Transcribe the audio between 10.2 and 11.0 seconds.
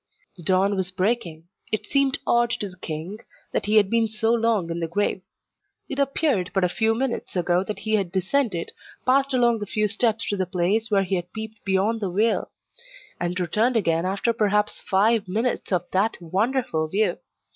to the place